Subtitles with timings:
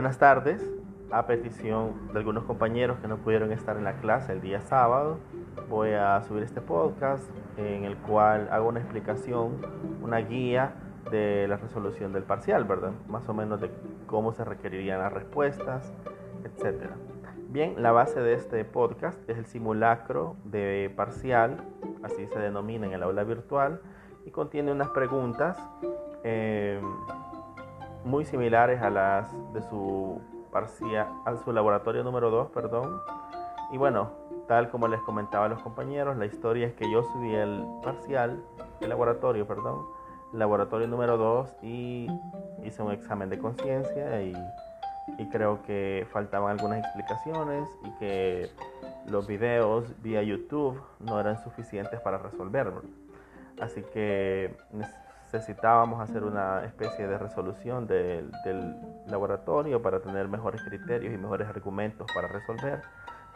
[0.00, 0.66] Buenas tardes.
[1.10, 5.18] A petición de algunos compañeros que no pudieron estar en la clase el día sábado,
[5.68, 9.58] voy a subir este podcast en el cual hago una explicación,
[10.02, 10.72] una guía
[11.10, 12.92] de la resolución del parcial, ¿verdad?
[13.08, 13.70] Más o menos de
[14.06, 15.92] cómo se requerirían las respuestas,
[16.44, 16.92] etc.
[17.50, 21.58] Bien, la base de este podcast es el simulacro de parcial,
[22.02, 23.82] así se denomina en el aula virtual,
[24.24, 25.58] y contiene unas preguntas
[26.24, 26.80] eh,
[28.04, 30.20] muy similares a las de su
[30.52, 33.00] a su laboratorio número 2, perdón.
[33.72, 34.10] Y bueno,
[34.48, 38.42] tal como les comentaba a los compañeros, la historia es que yo subí el parcial,
[38.80, 39.86] el laboratorio, perdón,
[40.32, 42.08] laboratorio número 2 y
[42.64, 44.32] hice un examen de conciencia y,
[45.18, 48.50] y creo que faltaban algunas explicaciones y que
[49.06, 52.82] los videos vía YouTube no eran suficientes para resolverlo.
[53.60, 54.56] Así que
[55.32, 58.30] necesitábamos hacer una especie de resolución del,
[59.06, 62.82] laboratorio para tener mejores criterios y mejores argumentos para resolver.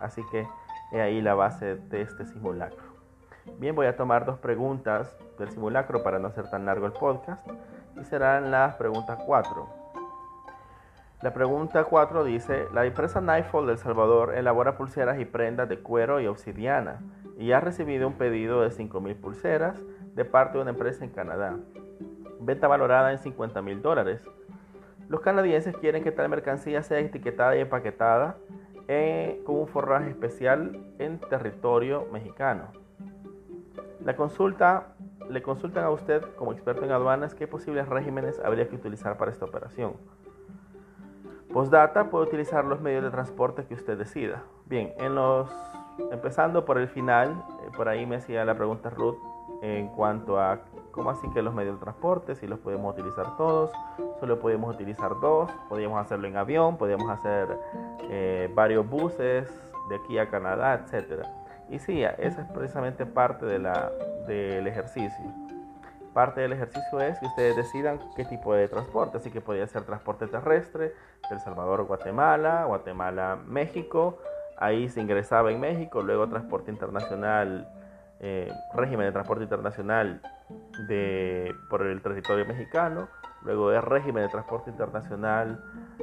[0.00, 0.46] Así que
[0.92, 2.92] he ahí la base de este simulacro.
[3.58, 7.46] Bien, voy a tomar dos preguntas del simulacro para no hacer tan largo el podcast
[8.00, 9.81] y serán las preguntas 4.
[11.22, 15.78] La pregunta 4 dice, la empresa Nightfall de El Salvador elabora pulseras y prendas de
[15.78, 17.00] cuero y obsidiana
[17.38, 19.76] y ha recibido un pedido de 5.000 pulseras
[20.16, 21.56] de parte de una empresa en Canadá.
[22.40, 24.20] Venta valorada en 50 mil dólares.
[25.08, 28.36] Los canadienses quieren que tal mercancía sea etiquetada y empaquetada
[28.88, 32.64] eh, con un forraje especial en territorio mexicano.
[34.04, 34.88] La consulta,
[35.30, 39.30] le consultan a usted como experto en aduanas qué posibles regímenes habría que utilizar para
[39.30, 39.92] esta operación.
[41.52, 44.42] Postdata puede utilizar los medios de transporte que usted decida.
[44.66, 45.50] Bien, en los,
[46.10, 49.18] empezando por el final, eh, por ahí me hacía la pregunta Ruth
[49.60, 53.70] en cuanto a cómo así que los medios de transporte, si los podemos utilizar todos,
[54.18, 57.48] solo podemos utilizar dos, podríamos hacerlo en avión, podríamos hacer
[58.10, 59.48] eh, varios buses
[59.88, 61.26] de aquí a Canadá, etc.
[61.68, 65.51] Y sí, esa es precisamente parte del ejercicio.
[66.14, 69.84] Parte del ejercicio es que ustedes decidan qué tipo de transporte, así que podría ser
[69.84, 70.94] transporte terrestre
[71.30, 74.18] del Salvador Guatemala, Guatemala México,
[74.58, 77.66] ahí se ingresaba en México, luego transporte internacional
[78.24, 80.20] eh, régimen de transporte internacional
[80.86, 83.08] de, por el territorio mexicano,
[83.42, 85.60] luego de régimen de transporte internacional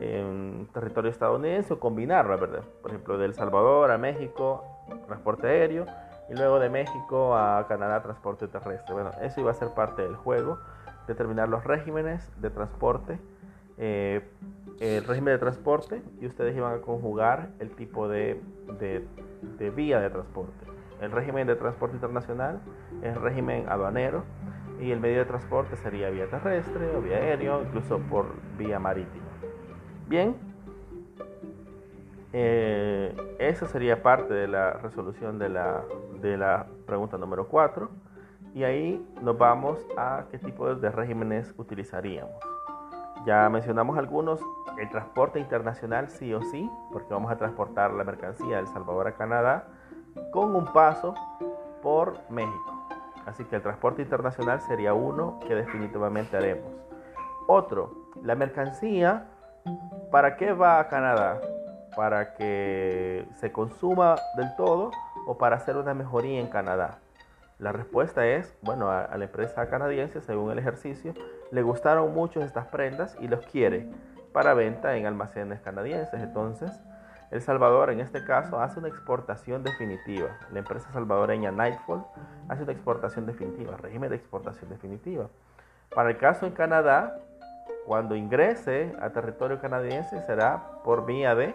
[0.00, 2.64] en territorio estadounidense o combinarlo, ¿verdad?
[2.82, 4.64] Por ejemplo, de El Salvador a México,
[5.06, 5.86] transporte aéreo,
[6.30, 8.94] y luego de México a Canadá, transporte terrestre.
[8.94, 10.58] Bueno, eso iba a ser parte del juego,
[11.06, 13.18] determinar los regímenes de transporte,
[13.78, 14.22] eh,
[14.78, 18.40] el régimen de transporte, y ustedes iban a conjugar el tipo de,
[18.78, 20.70] de vía de transporte
[21.00, 22.60] el régimen de transporte internacional,
[23.02, 24.24] el régimen aduanero
[24.80, 28.26] y el medio de transporte sería vía terrestre o vía aéreo, incluso por
[28.58, 29.24] vía marítima.
[30.06, 30.36] Bien,
[32.32, 35.84] eh, esa sería parte de la resolución de la,
[36.20, 37.90] de la pregunta número 4
[38.54, 42.34] y ahí nos vamos a qué tipo de regímenes utilizaríamos.
[43.26, 44.40] Ya mencionamos algunos,
[44.78, 49.14] el transporte internacional sí o sí, porque vamos a transportar la mercancía del Salvador a
[49.14, 49.68] Canadá,
[50.32, 51.14] con un paso
[51.82, 52.88] por México.
[53.26, 56.72] Así que el transporte internacional sería uno que definitivamente haremos.
[57.46, 59.26] Otro, la mercancía,
[60.10, 61.40] ¿para qué va a Canadá?
[61.96, 64.90] ¿Para que se consuma del todo
[65.26, 66.98] o para hacer una mejoría en Canadá?
[67.58, 71.12] La respuesta es, bueno, a, la empresa canadiense, según el ejercicio,
[71.50, 73.86] le gustaron mucho estas prendas y los quiere
[74.32, 76.22] para venta en almacenes canadienses.
[76.22, 76.72] Entonces,
[77.30, 80.38] el Salvador, en este caso, hace una exportación definitiva.
[80.52, 82.04] La empresa salvadoreña Nightfall
[82.48, 85.28] hace una exportación definitiva, régimen de exportación definitiva.
[85.94, 87.18] Para el caso en Canadá,
[87.84, 91.54] cuando ingrese a territorio canadiense será por vía de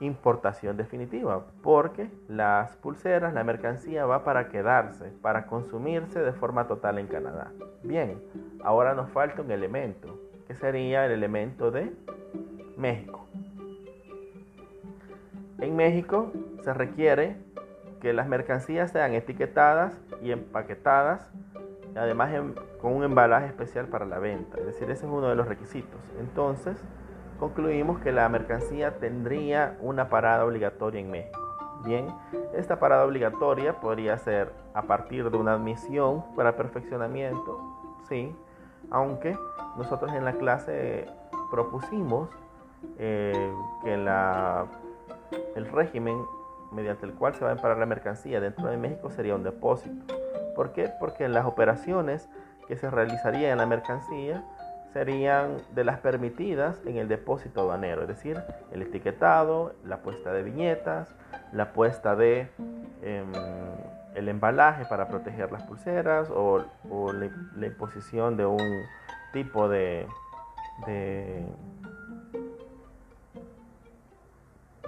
[0.00, 6.98] importación definitiva, porque las pulseras, la mercancía va para quedarse, para consumirse de forma total
[6.98, 7.50] en Canadá.
[7.82, 8.20] Bien,
[8.62, 11.92] ahora nos falta un elemento, que sería el elemento de
[12.76, 13.26] México.
[15.58, 17.36] En México se requiere
[18.00, 21.28] que las mercancías sean etiquetadas y empaquetadas,
[21.96, 22.30] además
[22.80, 24.58] con un embalaje especial para la venta.
[24.58, 26.00] Es decir, ese es uno de los requisitos.
[26.20, 26.80] Entonces,
[27.38, 31.40] concluimos que la mercancía tendría una parada obligatoria en México.
[31.84, 32.08] Bien,
[32.54, 37.60] esta parada obligatoria podría ser a partir de una admisión para perfeccionamiento,
[38.08, 38.34] sí,
[38.90, 39.36] aunque
[39.76, 41.06] nosotros en la clase
[41.52, 42.28] propusimos
[42.98, 43.52] eh,
[43.84, 44.66] que la,
[45.54, 46.20] el régimen
[46.72, 50.14] mediante el cual se va a emparar la mercancía dentro de México sería un depósito.
[50.54, 50.90] ¿Por qué?
[50.98, 52.28] Porque las operaciones
[52.66, 54.44] que se realizarían en la mercancía
[54.92, 58.42] serían de las permitidas en el depósito aduanero, es decir,
[58.72, 61.14] el etiquetado, la puesta de viñetas,
[61.52, 62.48] la puesta de
[63.02, 63.32] em,
[64.14, 66.64] el embalaje para proteger las pulseras o,
[67.12, 68.82] la, imposición de un
[69.32, 70.06] tipo de,
[70.86, 71.46] de,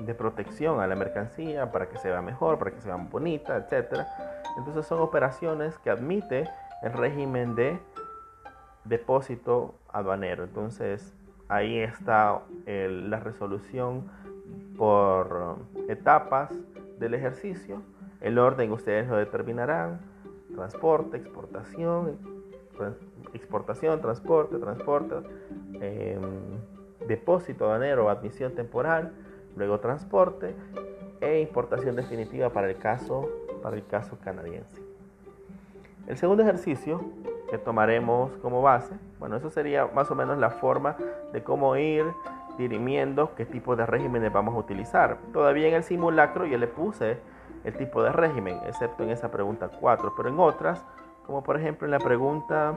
[0.00, 3.56] de protección a la mercancía para que se vea mejor, para que se vea bonita,
[3.56, 4.04] etc.
[4.56, 6.48] Entonces son operaciones que admite
[6.82, 7.78] el régimen de
[8.84, 10.44] depósito aduanero.
[10.44, 11.14] Entonces
[11.48, 14.04] ahí está la resolución
[14.76, 15.56] por
[15.88, 16.50] etapas
[16.98, 17.82] del ejercicio.
[18.20, 20.00] El orden ustedes lo determinarán.
[20.54, 22.18] Transporte, exportación,
[23.34, 25.14] exportación, transporte, transporte,
[25.80, 26.20] em,
[27.06, 29.12] depósito aduanero admisión temporal,
[29.56, 30.54] luego transporte
[31.20, 33.28] e importación definitiva para el caso,
[33.62, 34.80] para el caso canadiense.
[36.06, 37.00] El segundo ejercicio
[37.50, 40.96] que tomaremos como base, bueno, eso sería más o menos la forma
[41.32, 42.06] de cómo ir
[42.56, 45.18] dirimiendo qué tipo de regímenes vamos a utilizar.
[45.32, 47.18] Todavía en el simulacro yo le puse
[47.64, 50.84] el tipo de régimen, excepto en esa pregunta 4, pero en otras,
[51.26, 52.74] como por ejemplo en la pregunta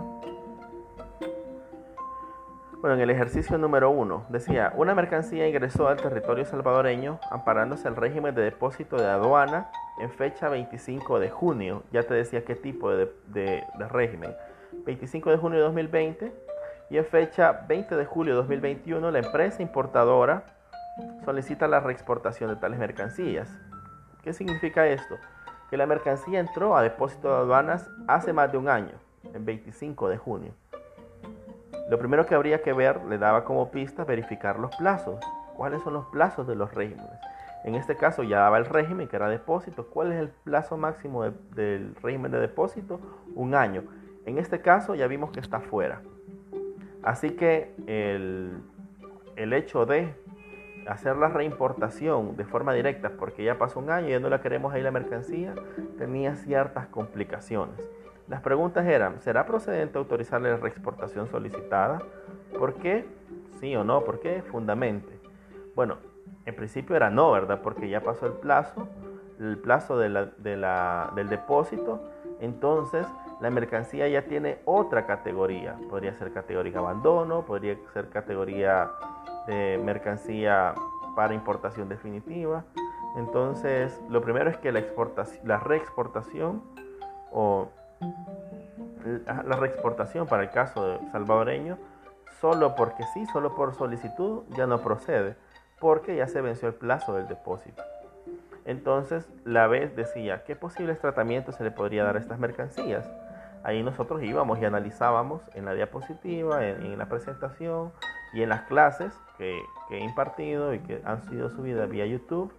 [2.82, 7.96] bueno, en el ejercicio número uno decía, una mercancía ingresó al territorio salvadoreño amparándose al
[7.96, 9.72] régimen de depósito de aduana
[10.02, 11.84] en fecha 25 de junio.
[11.94, 14.36] Ya te decía qué tipo de régimen.
[14.86, 16.34] 25 de junio de 2020
[16.90, 20.44] y en fecha 20 de julio de 2021 la empresa importadora
[21.26, 23.50] solicita la reexportación de tales mercancías.
[24.22, 25.16] ¿Qué significa esto?
[25.70, 28.94] Que la mercancía entró a depósito de aduanas hace más de un año,
[29.34, 30.54] en 25 de junio.
[31.90, 35.20] Lo primero que habría que ver, le daba como pista verificar los plazos.
[35.56, 37.20] ¿Cuáles son los plazos de los regímenes?
[37.64, 39.88] En este caso ya daba el régimen que era depósito.
[39.88, 43.00] ¿Cuál es el plazo máximo del régimen de depósito?
[43.36, 43.84] Un año.
[44.26, 46.02] En este caso ya vimos que está fuera.
[47.02, 48.62] Así que el,
[49.36, 50.14] el hecho de
[50.88, 54.42] hacer la reimportación de forma directa, porque ya pasó un año y ya no la
[54.42, 55.54] queremos ahí la mercancía,
[55.98, 57.80] tenía ciertas complicaciones.
[58.28, 62.00] Las preguntas eran, ¿será procedente autorizarle la reexportación solicitada?
[62.58, 63.06] ¿Por qué?
[63.60, 64.42] Sí o no, ¿por qué?
[64.42, 65.20] Fundamente.
[65.76, 65.98] Bueno,
[66.46, 67.62] en principio era no, ¿verdad?
[67.62, 68.88] Porque ya pasó el plazo,
[69.40, 72.02] el plazo de del depósito,
[72.40, 73.06] entonces
[73.44, 75.76] la mercancía ya tiene otra categoría.
[75.90, 78.90] Podría ser categoría abandono, podría ser categoría
[79.48, 80.74] de mercancía
[81.14, 82.64] para importación definitiva.
[83.18, 86.64] Entonces, lo primero es que la, exportación, la reexportación
[87.34, 87.68] o
[89.26, 91.78] la reexportación para el caso salvadoreño,
[92.40, 95.36] solo porque sí, solo por solicitud, ya no procede,
[95.82, 97.84] porque ya se venció el plazo del depósito.
[98.64, 103.06] Entonces, la vez decía, ¿qué posibles tratamientos se le podría dar a estas mercancías?
[103.64, 107.94] Ahí nosotros íbamos y analizábamos en la diapositiva, en, la presentación
[108.34, 109.58] y en las clases que,
[109.90, 112.52] he impartido y que han sido subidas vía YouTube,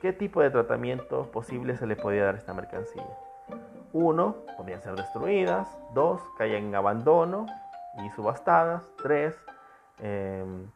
[0.00, 3.06] qué tipo de tratamiento posible se le podía dar a esta mercancía.
[3.92, 5.68] Uno, podían ser destruidas.
[5.94, 7.46] Dos, caían en abandono
[8.04, 8.82] y subastadas.
[9.00, 9.36] Tres,
[10.00, 10.66] em,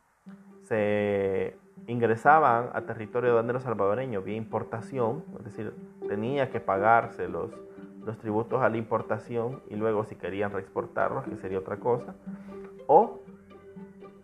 [0.64, 1.56] se
[1.88, 5.74] ingresaban a territorio aduanero salvadoreño vía importación, es decir,
[6.06, 7.26] tenía que pagarse
[8.08, 12.14] los, tributos a la importación y luego si querían reexportarlos, que sería otra cosa,
[12.86, 13.20] o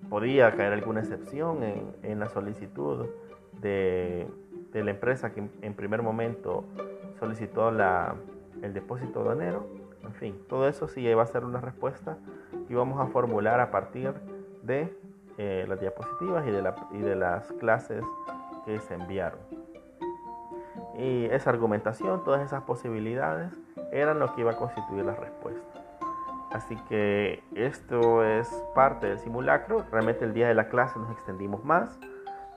[0.09, 3.07] podía caer alguna excepción en, en la solicitud
[3.61, 4.27] de,
[4.73, 6.65] de, la empresa que en primer momento
[7.19, 8.15] solicitó la,
[8.63, 9.67] el depósito aduanero,
[10.03, 12.19] en fin, todo eso sí va a ser una respuesta
[12.69, 14.13] que vamos a formular a partir
[14.63, 14.97] de
[15.39, 18.05] eh, las diapositivas y de, la, y de las clases
[18.65, 19.41] que se enviaron.
[20.97, 23.53] Y esa argumentación, todas esas posibilidades
[23.93, 25.81] eran lo que iba a constituir la respuesta.
[26.53, 29.85] Así que esto es parte del simulacro.
[29.91, 31.99] Realmente el día de la clase nos extendimos más,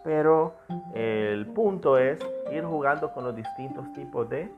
[0.03, 0.55] pero
[0.93, 2.19] el punto es
[2.51, 4.51] ir jugando con los distintos tipos de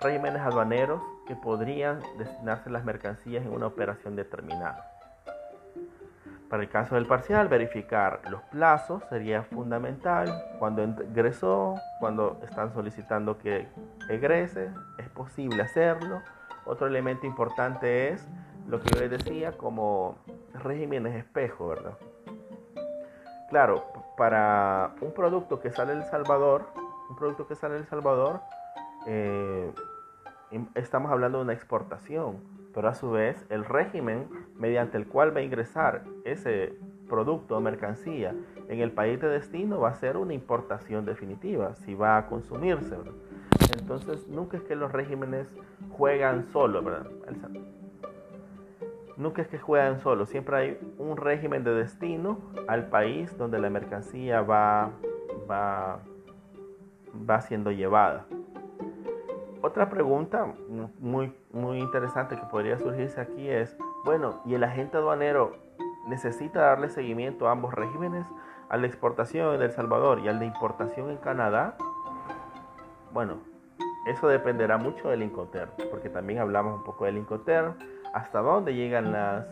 [0.00, 4.92] regímenes aduaneros que podrían destinarse las mercancías en una operación determinada.
[6.48, 10.32] Para el caso del parcial, verificar los plazos sería fundamental.
[10.58, 13.68] Cuando ingresó, cuando están solicitando que
[14.08, 16.22] egrese, es posible hacerlo.
[16.64, 18.26] Otro elemento importante es
[18.66, 20.16] lo que yo les decía como
[20.54, 21.98] regímenes espejo, ¿verdad?
[23.50, 23.84] Claro,
[24.16, 26.66] para un producto que sale del Salvador,
[27.10, 28.40] un producto que sale del Salvador,
[29.06, 29.72] eh,
[30.74, 32.36] estamos hablando de una exportación,
[32.74, 36.74] pero a su vez el régimen mediante el cual va a ingresar ese
[37.08, 38.34] producto o mercancía
[38.68, 42.96] en el país de destino va a ser una importación definitiva, si va a consumirse.
[43.88, 45.48] Entonces, nunca es que los regímenes
[45.92, 46.82] juegan solo,
[49.16, 53.70] nunca es que juegan solo, siempre hay un régimen de destino al país donde la
[53.70, 54.90] mercancía va,
[55.50, 56.00] va,
[57.28, 58.26] va siendo llevada.
[59.62, 60.52] Otra pregunta
[60.98, 65.56] muy, muy interesante que podría surgirse aquí es, bueno, ¿y el agente aduanero
[66.08, 68.26] necesita darle seguimiento a ambos regímenes?
[68.68, 71.78] ¿Al de exportación en El Salvador y al de importación en Canadá?
[73.14, 73.38] Bueno,
[74.08, 77.74] eso dependerá mucho del Incoterm, porque también hablamos un poco del Incoterm,
[78.14, 79.46] hasta dónde llegan las,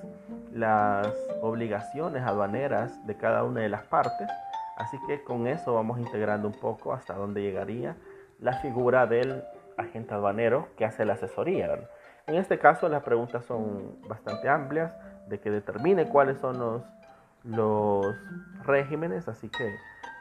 [0.53, 4.29] las obligaciones aduaneras de cada una de las partes.
[4.77, 7.97] Así que con eso vamos integrando un poco hasta dónde llegaría
[8.41, 9.43] la figura del
[9.77, 11.89] agente aduanero que hace la asesoría.
[12.27, 14.93] En este caso las preguntas son bastante amplias
[15.29, 16.83] de que determine cuáles son los,
[17.45, 18.17] los
[18.65, 19.77] regímenes, así que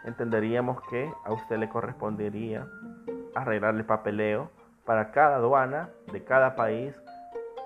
[0.05, 2.67] entenderíamos que a usted le correspondería
[3.35, 4.49] arreglar el papeleo
[4.85, 6.95] para cada aduana de cada país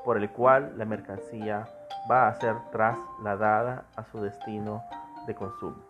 [0.03, 1.67] por el cual la mercancía
[2.09, 4.83] va a ser trasladada a su destino
[5.27, 5.88] de consumo.